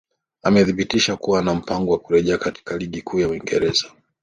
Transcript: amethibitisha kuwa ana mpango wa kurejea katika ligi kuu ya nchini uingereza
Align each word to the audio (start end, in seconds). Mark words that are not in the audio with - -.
amethibitisha 0.43 1.15
kuwa 1.17 1.39
ana 1.39 1.55
mpango 1.55 1.91
wa 1.91 1.99
kurejea 1.99 2.37
katika 2.37 2.77
ligi 2.77 3.01
kuu 3.01 3.19
ya 3.19 3.27
nchini 3.27 3.39
uingereza 3.41 3.87